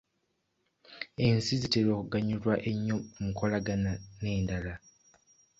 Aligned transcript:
Ensi 1.25 1.51
zitera 1.61 1.89
okuganyulwa 1.95 2.55
ennyo 2.69 2.97
mu 3.21 3.29
kukolagana 3.33 3.91
n'endala. 4.21 4.73